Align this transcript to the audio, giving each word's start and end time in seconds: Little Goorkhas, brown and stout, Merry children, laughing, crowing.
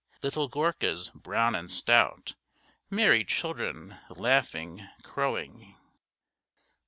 Little 0.23 0.47
Goorkhas, 0.49 1.09
brown 1.13 1.53
and 1.53 1.69
stout, 1.69 2.33
Merry 2.89 3.23
children, 3.23 3.97
laughing, 4.09 4.81
crowing. 5.03 5.75